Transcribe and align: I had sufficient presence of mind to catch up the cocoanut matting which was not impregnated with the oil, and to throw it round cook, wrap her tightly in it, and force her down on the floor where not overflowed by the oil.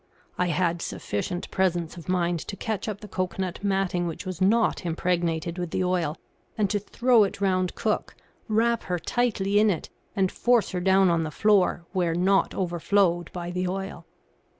I 0.35 0.47
had 0.47 0.81
sufficient 0.81 1.51
presence 1.51 1.95
of 1.95 2.09
mind 2.09 2.39
to 2.47 2.55
catch 2.57 2.87
up 2.87 3.01
the 3.01 3.07
cocoanut 3.07 3.63
matting 3.63 4.07
which 4.07 4.25
was 4.25 4.41
not 4.41 4.83
impregnated 4.83 5.59
with 5.59 5.69
the 5.69 5.83
oil, 5.83 6.17
and 6.57 6.71
to 6.71 6.79
throw 6.79 7.23
it 7.23 7.39
round 7.39 7.75
cook, 7.75 8.15
wrap 8.47 8.81
her 8.85 8.97
tightly 8.97 9.59
in 9.59 9.69
it, 9.69 9.91
and 10.15 10.31
force 10.31 10.71
her 10.71 10.79
down 10.81 11.11
on 11.11 11.21
the 11.21 11.29
floor 11.29 11.85
where 11.93 12.15
not 12.15 12.55
overflowed 12.55 13.31
by 13.31 13.51
the 13.51 13.67
oil. 13.67 14.07